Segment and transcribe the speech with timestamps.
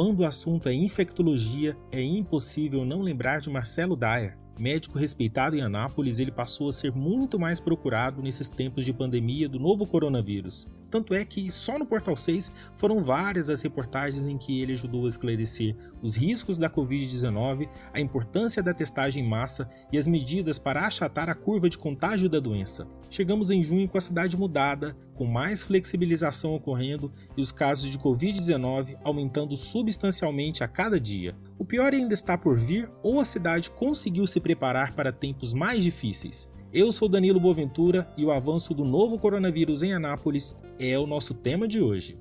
[0.00, 4.39] quando o assunto é infectologia, é impossível não lembrar de Marcelo Dyer.
[4.60, 9.48] Médico respeitado em Anápolis, ele passou a ser muito mais procurado nesses tempos de pandemia
[9.48, 10.68] do novo coronavírus.
[10.90, 15.06] Tanto é que só no Portal 6 foram várias as reportagens em que ele ajudou
[15.06, 20.58] a esclarecer os riscos da Covid-19, a importância da testagem em massa e as medidas
[20.58, 22.88] para achatar a curva de contágio da doença.
[23.08, 27.98] Chegamos em junho com a cidade mudada, com mais flexibilização ocorrendo e os casos de
[27.98, 31.36] Covid-19 aumentando substancialmente a cada dia.
[31.58, 35.84] O pior ainda está por vir ou a cidade conseguiu se preparar para tempos mais
[35.84, 36.50] difíceis.
[36.72, 41.34] Eu sou Danilo Boaventura e o avanço do novo coronavírus em Anápolis é o nosso
[41.34, 42.18] tema de hoje.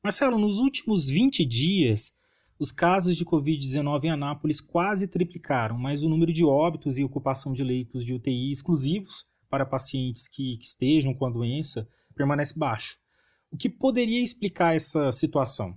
[0.00, 2.12] Marcelo, nos últimos 20 dias,
[2.60, 7.52] os casos de Covid-19 em Anápolis quase triplicaram, mas o número de óbitos e ocupação
[7.52, 12.98] de leitos de UTI exclusivos para pacientes que, que estejam com a doença permanece baixo.
[13.50, 15.76] O que poderia explicar essa situação?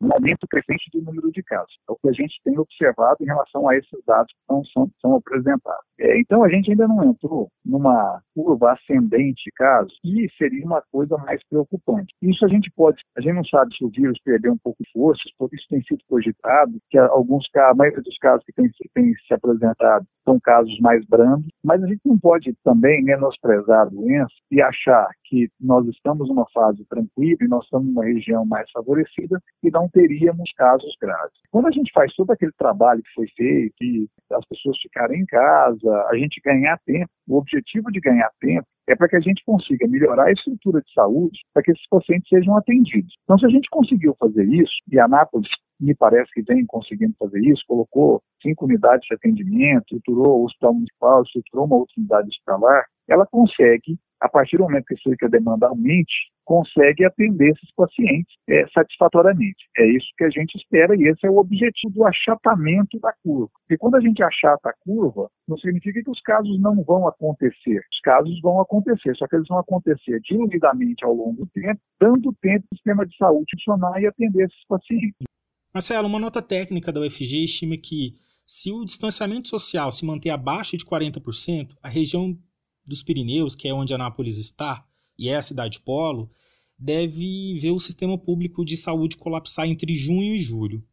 [0.00, 1.74] Um aumento crescente do número de casos.
[1.88, 5.16] É o que a gente tem observado em relação a esses dados que são, são,
[5.16, 5.84] apresentados.
[5.98, 10.82] É, então, a gente ainda não entrou numa curva ascendente de casos, e seria uma
[10.90, 12.12] coisa mais preocupante.
[12.22, 14.90] Isso a gente pode, a gente não sabe se o vírus perdeu um pouco de
[14.92, 18.70] força, porque isso tem sido cogitado, que alguns casos, a maioria dos casos que tem,
[18.94, 23.90] tem se apresentado são casos mais brandos, mas a gente não pode também menosprezar a
[23.90, 28.70] doença e achar que nós estamos numa fase tranquila e nós estamos numa região mais
[28.70, 31.34] favorecida e não teríamos casos graves.
[31.50, 35.26] Quando a gente faz todo aquele trabalho que foi feito, e as pessoas ficarem em
[35.26, 39.42] casa, a gente ganhar tempo, o objetivo de ganhar tempo é para que a gente
[39.44, 43.14] consiga melhorar a estrutura de saúde para que esses pacientes sejam atendidos.
[43.24, 45.48] Então, se a gente conseguiu fazer isso, e a Anápolis
[45.80, 50.74] me parece que vem conseguindo fazer isso, colocou cinco unidades de atendimento, estruturou o hospital
[50.74, 55.66] municipal, estruturou uma outra unidade hospitalar, ela consegue, a partir do momento que a demanda
[55.66, 59.68] aumente, consegue atender esses pacientes é, satisfatoriamente.
[59.76, 63.50] É isso que a gente espera e esse é o objetivo do achatamento da curva.
[63.60, 67.84] Porque quando a gente achata a curva, não significa que os casos não vão acontecer.
[67.92, 72.32] Os casos vão acontecer, só que eles vão acontecer diluidamente ao longo do tempo, dando
[72.40, 75.26] tempo para o sistema de saúde funcionar e atender esses pacientes.
[75.74, 78.14] Marcelo, uma nota técnica da UFG estima que
[78.46, 82.38] se o distanciamento social se manter abaixo de 40%, a região
[82.86, 84.86] dos Pirineus, que é onde Anápolis está,
[85.18, 86.30] e é a cidade polo,
[86.78, 90.84] deve ver o sistema público de saúde colapsar entre junho e julho.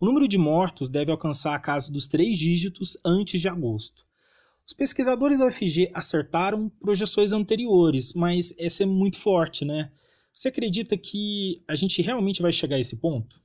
[0.00, 4.04] O número de mortos deve alcançar a casa dos três dígitos antes de agosto.
[4.66, 9.90] Os pesquisadores da UFG acertaram projeções anteriores, mas essa é muito forte, né?
[10.32, 13.40] Você acredita que a gente realmente vai chegar a esse ponto?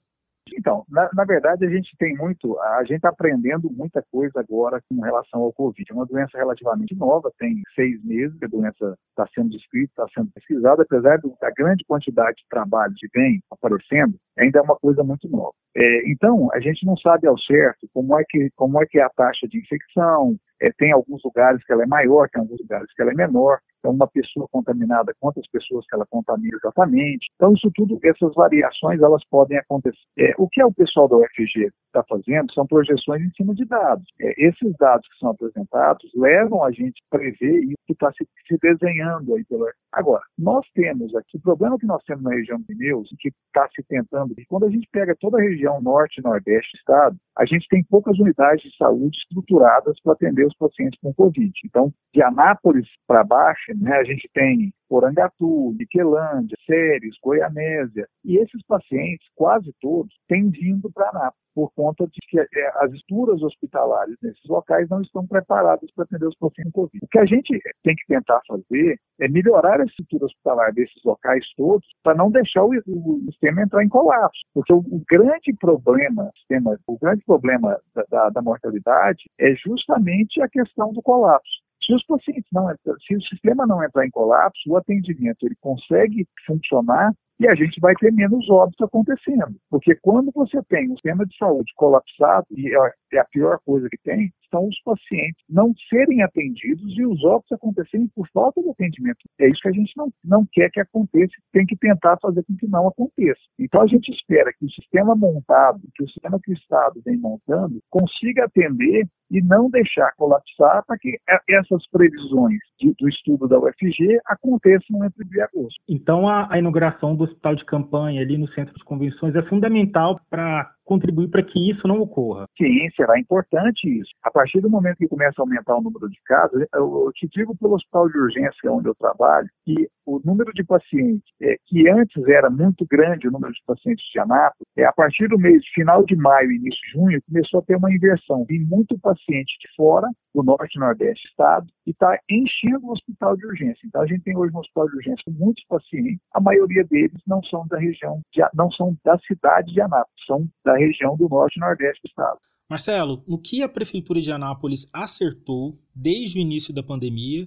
[0.54, 4.82] Então, na, na, verdade, a gente tem muito, a gente está aprendendo muita coisa agora
[4.90, 5.86] com relação ao Covid.
[5.90, 10.08] É uma doença relativamente nova, tem seis meses que a doença está sendo descrita, está
[10.14, 15.04] sendo pesquisada, apesar da grande quantidade de trabalho que vem aparecendo, ainda é uma coisa
[15.04, 15.54] muito nova.
[15.76, 19.04] É, então, a gente não sabe ao certo como é que, como é, que é
[19.04, 22.92] a taxa de infecção, é, tem alguns lugares que ela é maior, tem alguns lugares
[22.94, 23.60] que ela é menor.
[23.82, 27.28] Então, uma pessoa contaminada, quantas pessoas que ela contamina exatamente.
[27.36, 29.98] Então, isso tudo, essas variações, elas podem acontecer.
[30.18, 33.66] É, o que é o pessoal da UFG está fazendo são projeções em cima de
[33.66, 34.06] dados.
[34.20, 38.28] É, esses dados que são apresentados levam a gente a prever isso que está se,
[38.48, 39.70] se, desenhando aí pela.
[39.92, 43.68] Agora, nós temos aqui, o problema que nós temos na região de Neus, que está
[43.76, 47.18] se tentando, e quando a gente pega toda a região norte e nordeste do estado,
[47.38, 51.52] a gente tem poucas unidades de saúde estruturadas para atender os pacientes com Covid.
[51.66, 58.08] Então, de Anápolis para baixo, né, a gente tem Porangatu, Miquelândia, Séries, Goianésia.
[58.26, 62.92] E esses pacientes, quase todos, têm vindo para Anápolis por conta de que é, as
[62.94, 67.00] estruturas hospitalares nesses locais não estão preparadas para atender os pacientes com Covid.
[67.04, 71.46] O que a gente tem que tentar fazer é melhorar a estrutura hospitalar desses locais
[71.56, 74.42] todos para não deixar o, o, sistema entrar em colapso.
[74.54, 80.42] Porque o, o grande problema, sistema, o grande problema da, da, da mortalidade é justamente
[80.42, 81.62] a questão do colapso.
[81.84, 82.68] Se os pacientes não,
[83.06, 87.80] se o sistema não entrar em colapso, o atendimento ele consegue funcionar e a gente
[87.80, 89.56] vai ter menos óbitos acontecendo.
[89.70, 92.72] Porque quando você tem um sistema de saúde colapsado, e
[93.14, 97.54] é, a pior coisa que tem, são os pacientes não serem atendidos e os óbitos
[97.54, 99.20] acontecerem por falta de atendimento.
[99.40, 102.56] É isso que a gente não, não quer que aconteça, tem que tentar fazer com
[102.58, 103.40] que não aconteça.
[103.58, 107.18] Então a gente espera que o sistema montado, que o sistema que o Estado vem
[107.18, 111.18] montando, consiga atender e não deixar colapsar para que
[111.50, 115.80] essas previsões de, do estudo da UFG aconteçam entre e agosto.
[115.88, 120.20] Então a, a inauguração do hospital de campanha ali no centro de convenções é fundamental
[120.30, 122.46] para contribuir para que isso não ocorra?
[122.58, 124.12] Sim, será importante isso.
[124.24, 127.56] A partir do momento que começa a aumentar o número de casos, eu te digo
[127.56, 132.28] pelo hospital de urgência onde eu trabalho, que o número de pacientes, é, que antes
[132.28, 136.04] era muito grande, o número de pacientes de Anápolis, é, a partir do mês final
[136.04, 138.46] de maio início de junho, começou a ter uma inversão.
[138.46, 142.92] Vim muito paciente de fora, do norte e nordeste do estado, e está enchendo o
[142.92, 143.86] hospital de urgência.
[143.86, 147.44] Então, a gente tem hoje no hospital de urgência muitos pacientes, a maioria deles não
[147.44, 151.58] são da região, de, não são da cidade de Anápolis, são da região do norte
[151.58, 152.40] e nordeste do estado.
[152.70, 157.46] Marcelo, no que a Prefeitura de Anápolis acertou desde o início da pandemia,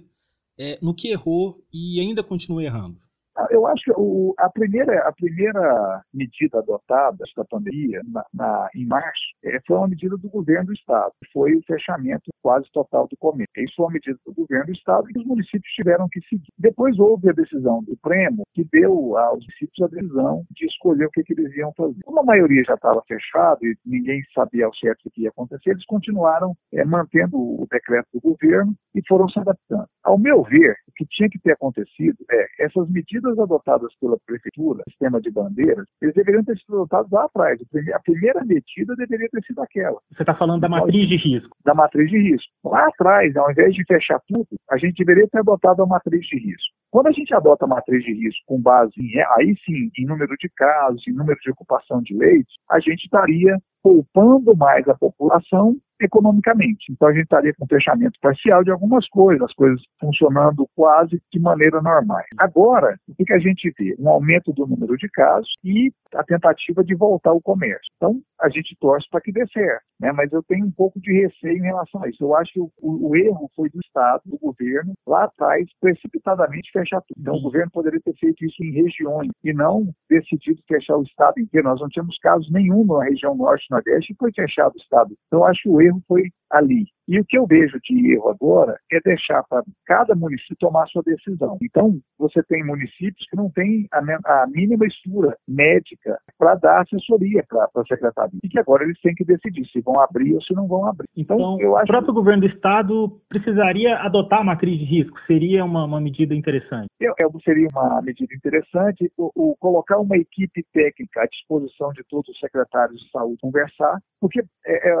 [0.57, 2.99] é, no que errou e ainda continua errando?
[3.37, 8.69] Ah, eu acho que o, a, primeira, a primeira medida adotada da pandemia, na, na,
[8.73, 13.07] em março, é, foi uma medida do governo do Estado, foi o fechamento quase total
[13.07, 13.49] do comércio.
[13.57, 16.45] Isso foi uma medida do governo do Estado e os municípios tiveram que seguir.
[16.59, 21.09] Depois houve a decisão do Prêmio, que deu aos municípios a decisão de escolher o
[21.09, 22.03] que, que eles iam fazer.
[22.05, 25.71] Como a maioria já estava fechada e ninguém sabia ao certo o que ia acontecer,
[25.71, 29.87] eles continuaram é, mantendo o decreto do governo e foram se adaptando.
[30.03, 34.83] Ao meu ver, o que tinha que ter acontecido é essas medidas adotadas pela prefeitura,
[34.87, 37.59] sistema de bandeiras, eles deveriam ter sido adotados lá atrás.
[37.91, 39.99] A primeira medida deveria ter sido aquela.
[40.13, 41.57] Você está falando da matriz de risco?
[41.65, 42.34] Da matriz de risco.
[42.63, 46.37] Lá atrás, ao invés de fechar tudo, a gente deveria ter adotado a matriz de
[46.37, 46.73] risco.
[46.91, 50.35] Quando a gente adota a matriz de risco com base em, aí sim, em número
[50.39, 55.75] de casos, em número de ocupação de leitos, a gente estaria poupando mais a população
[56.05, 56.91] economicamente.
[56.91, 61.39] Então a gente estaria com fechamento parcial de algumas coisas, as coisas funcionando quase de
[61.39, 62.21] maneira normal.
[62.37, 63.95] Agora, o que a gente vê?
[63.99, 67.91] Um aumento do número de casos e a tentativa de voltar ao comércio.
[67.97, 70.11] Então, a gente torce para que dê certo, né?
[70.11, 72.23] mas eu tenho um pouco de receio em relação a isso.
[72.23, 77.01] Eu acho que o, o, erro foi do Estado, do governo, lá atrás, precipitadamente fechar
[77.01, 77.19] tudo.
[77.19, 81.39] Então, o governo poderia ter feito isso em regiões e não decidido fechar o Estado
[81.39, 81.67] inteiro.
[81.67, 85.15] Nós não tínhamos casos nenhum na região norte e nordeste e foi fechado o Estado.
[85.27, 86.94] Então, acho o erro foi ali.
[87.07, 90.87] E o que eu vejo de erro agora é deixar para cada município tomar a
[90.87, 91.57] sua decisão.
[91.61, 93.99] Então, você tem municípios que não têm a,
[94.43, 98.39] a mínima estrutura médica para dar assessoria para a secretaria.
[98.43, 101.07] E que agora eles têm que decidir se vão abrir ou se não vão abrir.
[101.15, 101.85] Então, então eu acho.
[101.85, 105.17] O próprio governo do Estado precisaria adotar a matriz de risco.
[105.27, 106.87] Seria uma, uma medida interessante.
[106.99, 112.03] Eu, eu, seria uma medida interessante o, o, colocar uma equipe técnica à disposição de
[112.09, 114.95] todos os secretários de saúde conversar, porque é, é,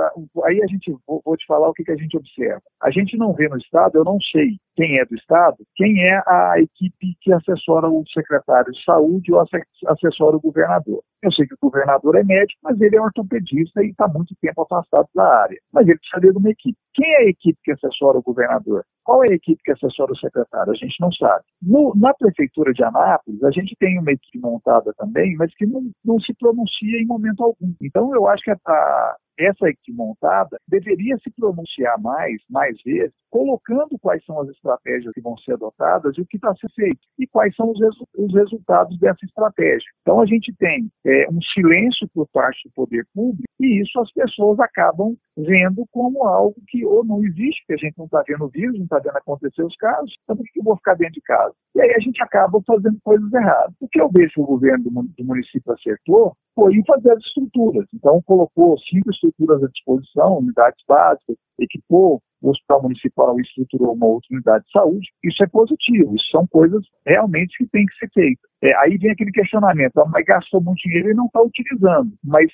[0.45, 2.61] aí a gente vou, vou te falar o que, a gente observa.
[2.81, 6.21] A gente não vê no Estado, eu não sei quem é do Estado, quem é
[6.27, 9.43] a equipe que assessora o secretário de saúde ou
[9.87, 11.01] assessora o governador.
[11.23, 14.61] Eu sei que o governador é médico, mas ele é ortopedista e está muito tempo
[14.61, 15.57] afastado da área.
[15.73, 16.77] Mas ele precisaria de uma equipe.
[16.93, 18.85] Quem é a equipe que assessora o governador?
[19.03, 20.71] Qual é a equipe que assessora o secretário?
[20.71, 21.43] A gente não sabe.
[21.61, 25.89] No, na prefeitura de Anápolis, a gente tem uma equipe montada também, mas que não,
[26.03, 27.73] não se pronuncia em momento algum.
[27.81, 34.23] Então, eu acho que essa equipe montada deveria se pronunciar mais, mais vezes, colocando quais
[34.25, 37.55] são as estratégias que vão ser adotadas e o que está sendo feito e quais
[37.55, 39.87] são os, resu os, resultados dessa estratégia.
[40.01, 44.11] Então a gente tem é, um silêncio por parte do poder público e isso as
[44.11, 48.45] pessoas acabam vendo como algo que ou não existe, porque a gente não está vendo
[48.45, 51.13] o vírus, não está vendo acontecer os casos, então por que eu vou ficar dentro
[51.13, 51.53] de casa?
[51.75, 53.75] E aí a gente acaba fazendo coisas erradas.
[53.79, 54.83] O que eu vejo que o governo
[55.17, 57.85] do município acertou foi fazer as estruturas.
[57.93, 64.27] Então colocou cinco estruturas à disposição, unidades básicas, equipou o hospital municipal estruturou uma outra
[64.31, 65.09] unidade de saúde.
[65.23, 68.49] Isso é positivo, isso são coisas realmente que têm que ser feitas.
[68.65, 72.11] É, aí vem aquele questionamento, ah, mas gastou muito dinheiro e não está utilizando.
[72.23, 72.49] Mas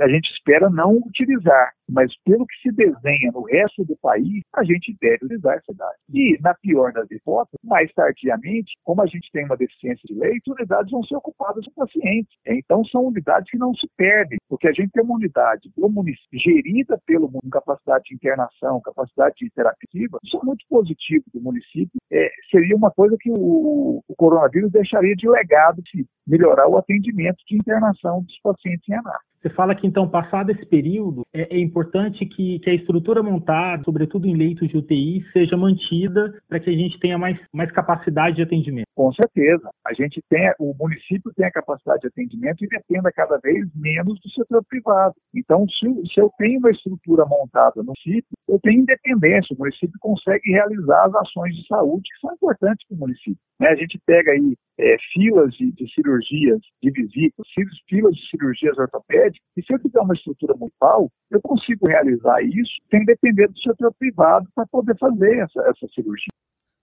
[0.00, 1.72] a gente espera não utilizar.
[1.88, 5.98] Mas pelo que se desenha no resto do país, a gente deve utilizar essa unidade.
[6.12, 10.50] E, na pior das hipóteses, mais tardiamente, como a gente tem uma deficiência de leite,
[10.50, 12.32] unidades vão ser ocupadas por pacientes.
[12.46, 16.40] Então, são unidades que não se perdem, porque a gente tem uma unidade do município,
[16.40, 22.00] gerida pelo mundo, capacidade de internação, capacidade de terapia, isso é muito positivo do município.
[22.10, 27.38] É, seria uma coisa que o, o coronavírus deixaria de legado de melhorar o atendimento
[27.46, 29.32] de internação dos pacientes em Anápolis.
[29.42, 33.82] Você fala que, então, passado esse período, é, é importante que, que, a estrutura montada,
[33.82, 38.36] sobretudo em leitos de UTI, seja mantida para que a gente tenha mais, mais capacidade
[38.36, 38.86] de atendimento.
[38.94, 39.68] Com certeza.
[39.84, 44.20] A gente tem, o município tem a capacidade de atendimento e dependa cada vez menos
[44.20, 45.14] do setor privado.
[45.34, 49.54] Então, se, se eu tenho uma estrutura montada no município, eu tenho independência.
[49.54, 53.38] O município consegue realizar as ações de saúde que são importantes para o município.
[53.58, 53.68] Né?
[53.68, 57.46] A gente pega aí é, filas de, de, cirurgias de visitas,
[57.88, 62.72] filas de cirurgias ortopédicas, e se eu tiver uma estrutura municipal, eu consigo realizar isso
[62.90, 66.28] sem depender do setor privado para poder fazer essa, essa cirurgia.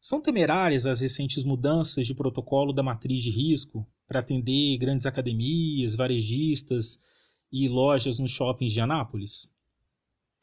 [0.01, 5.95] São temerárias as recentes mudanças de protocolo da matriz de risco para atender grandes academias,
[5.95, 6.97] varejistas
[7.51, 9.58] e lojas nos shoppings de Anápolis?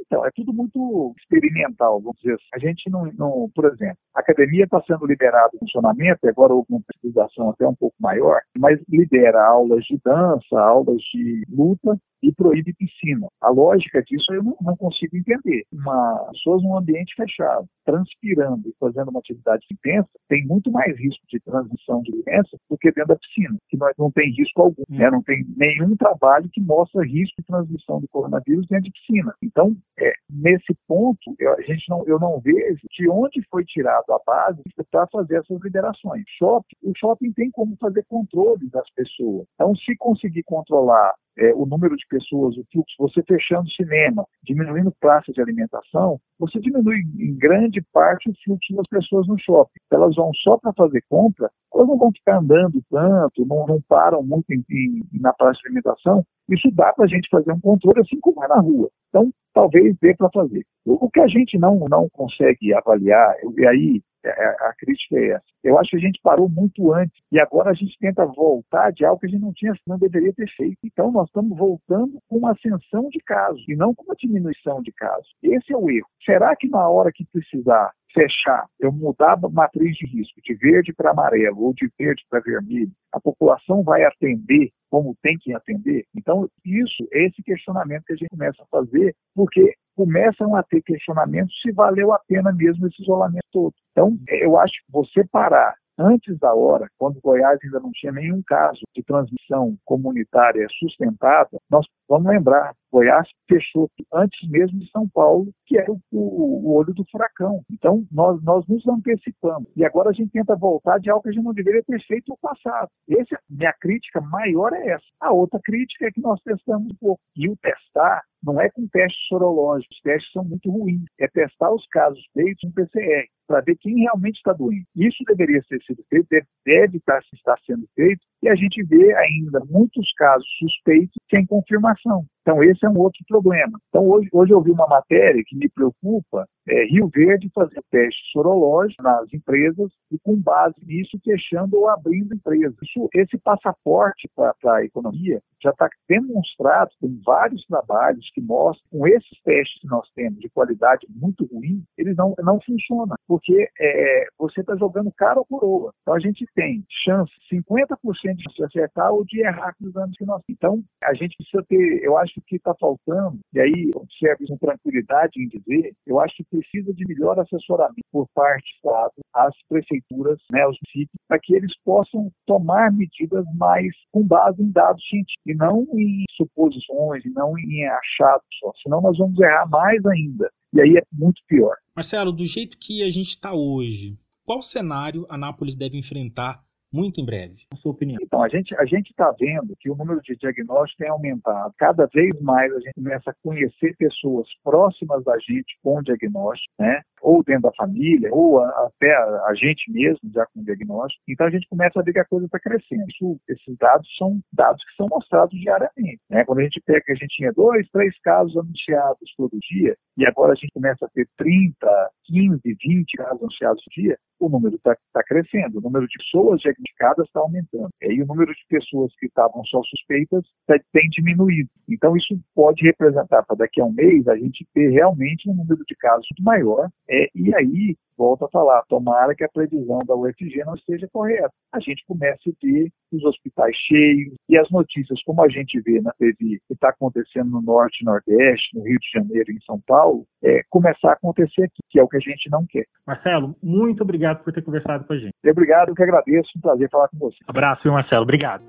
[0.00, 2.44] Então, é tudo muito experimental, vamos dizer assim.
[2.54, 6.66] A gente não, não por exemplo, a academia está sendo liberada em funcionamento, agora houve
[6.70, 12.33] uma pesquisação até um pouco maior, mas libera aulas de dança, aulas de luta e
[12.33, 13.28] proíbe piscina.
[13.40, 15.64] A lógica disso eu não, não consigo entender.
[15.73, 21.25] Uma pessoas num ambiente fechado, transpirando e fazendo uma atividade intensa, tem muito mais risco
[21.28, 24.83] de transmissão de doença do que dentro da piscina, que nós não tem risco algum,
[24.90, 24.97] hum.
[24.97, 25.11] né?
[25.11, 29.33] não tem nenhum trabalho que mostra risco de transmissão do coronavírus dentro de piscina.
[29.42, 34.11] Então, é, nesse ponto, eu, a gente não, eu não vejo de onde foi tirado
[34.11, 36.25] a base para fazer essas liberações.
[36.38, 39.47] Shopping, o shopping tem como fazer controle das pessoas.
[39.54, 44.93] Então, se conseguir controlar é, o número de pessoas, o fluxo, você fechando cinema, diminuindo
[45.00, 49.78] praças de alimentação, você diminui em grande parte o fluxo das pessoas no shopping.
[49.93, 54.23] Elas vão só para fazer compra, elas não vão ficar andando tanto, não, não param
[54.23, 56.25] muito em, em, na praça de alimentação.
[56.49, 58.88] Isso dá para a gente fazer um controle assim como é na rua.
[59.09, 60.64] Então, talvez dê para fazer.
[60.85, 65.16] O, o que a gente não, não consegue avaliar, e aí é, é, a crítica
[65.16, 65.45] é essa.
[65.62, 69.04] Eu acho que a gente parou muito antes e agora a gente tenta voltar de
[69.04, 70.78] algo que a gente não tinha, não deveria ter feito.
[70.85, 74.92] Então nós estamos voltando com uma ascensão de casos e não com uma diminuição de
[74.92, 75.28] casos.
[75.42, 76.06] Esse é o erro.
[76.25, 80.92] Será que na hora que precisar fechar, eu mudar a matriz de risco de verde
[80.95, 86.06] para amarelo ou de verde para vermelho, a população vai atender como tem que atender?
[86.16, 91.54] Então, isso, esse questionamento que a gente começa a fazer, porque começam a ter questionamentos
[91.62, 93.74] se valeu a pena mesmo esse isolamento todo.
[93.92, 98.42] Então, eu acho que você parar antes da hora, quando Goiás ainda não tinha nenhum
[98.46, 105.50] caso de transmissão comunitária sustentada, nós vamos lembrar, Goiás fechou antes mesmo de São Paulo,
[105.66, 107.62] que era o, o, olho do furacão.
[107.70, 109.68] Então, nós, nós nos antecipamos.
[109.76, 112.28] E agora a gente tenta voltar de algo que a gente não deveria ter feito
[112.28, 112.88] no passado.
[113.08, 115.04] Essa, minha crítica maior é essa.
[115.20, 117.20] A outra crítica é que nós testamos um pouco.
[117.36, 121.02] E o testar não é com testes sorológicos, os testes são muito ruins.
[121.18, 124.86] É testar os casos feitos em PCR, para ver quem realmente está doente.
[124.94, 126.28] Isso deveria ter sido feito,
[126.64, 132.25] deve, estar, estar sendo feito, e a gente vê ainda muitos casos suspeitos sem confirmação.
[132.47, 133.76] Então, esse é um outro problema.
[133.88, 138.21] Então, hoje, hoje eu vi uma matéria que me preocupa, é, Rio Verde fazer teste
[138.30, 142.76] sorológico nas empresas e, com base nisso, fechando ou abrindo empresas.
[142.80, 149.09] Isso, esse passaporte para a economia já está demonstrado, tem vários trabalhos que mostram, com
[149.09, 154.26] esses testes que nós temos de qualidade muito ruim, eles não, não funcionam, porque é,
[154.38, 155.92] você está jogando cara ou coroa.
[156.02, 160.25] Então, a gente tem chance, 50% de acertar ou de errar com os anos que
[160.25, 160.56] nós temos.
[160.56, 165.32] Então, a gente precisa ter, eu acho que está faltando, e aí observe com tranquilidade
[165.42, 170.38] em dizer, eu acho que precisa de melhor assessoramento por parte do Estado, às prefeituras,
[170.50, 175.42] né, aos municípios, para que eles possam tomar medidas mais com base em dados científicos,
[175.46, 180.50] e não em suposições, e não em achados só, senão nós vamos errar mais ainda.
[180.73, 181.75] E aí é muito pior.
[181.94, 186.62] Marcelo, do jeito que a gente está hoje, qual cenário a Anápolis deve enfrentar
[186.93, 187.55] muito em breve.
[187.71, 188.19] Na sua opinião.
[188.23, 191.75] Então, a gente a gente está vendo que o número de diagnósticos tem aumentado.
[191.78, 197.02] Cada vez mais a gente começa a conhecer pessoas próximas da gente com diagnóstico, né?
[197.23, 201.23] Ou dentro da família, ou a, até a, a, gente mesmo já com diagnóstico.
[201.28, 203.04] Então a gente começa a ver que a coisa está crescendo.
[203.08, 206.20] Isso, esses dados são dados que são mostrados diariamente.
[206.30, 206.44] Né?
[206.44, 210.26] Quando a gente pega que a gente tinha dois, três casos anunciados todo dia, e
[210.26, 214.76] agora a gente começa a ter 30, 15, 20 casos anunciados por dia, o número
[214.76, 217.90] está tá crescendo, o número de pessoas diagnosticadas está aumentando.
[218.02, 221.70] E o número de pessoas que estavam só suspeitas tá, tem diminuído.
[221.88, 225.82] Então, isso pode representar para daqui a um mês a gente ter realmente um número
[225.87, 226.88] de casos maior.
[227.08, 231.50] É, e aí, volto a falar, tomara que a previsão da UFG não esteja correta.
[231.72, 236.00] A gente comece a ter os hospitais cheios e as notícias, como a gente vê
[236.00, 239.60] na TV, que está acontecendo no Norte e Nordeste, no Rio de Janeiro e em
[239.60, 242.86] São Paulo, é, começar a acontecer aqui, que é o que a gente não quer.
[243.06, 245.34] Marcelo, muito obrigado por ter conversado com a gente.
[245.46, 247.36] Obrigado, eu que agradeço, um prazer falar com você.
[247.46, 248.64] Abraço, viu, Marcelo, obrigado.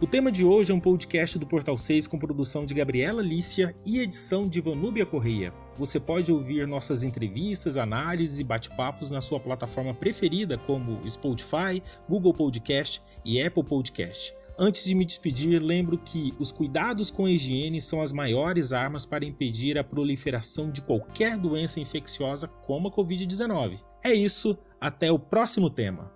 [0.00, 3.74] O tema de hoje é um podcast do Portal 6 com produção de Gabriela Lícia
[3.86, 5.52] e edição de Vanúbia Correia.
[5.76, 12.32] Você pode ouvir nossas entrevistas, análises e bate-papos na sua plataforma preferida, como Spotify, Google
[12.32, 14.32] Podcast e Apple Podcast.
[14.56, 19.04] Antes de me despedir, lembro que os cuidados com a higiene são as maiores armas
[19.04, 23.80] para impedir a proliferação de qualquer doença infecciosa como a Covid-19.
[24.04, 26.13] É isso, até o próximo tema.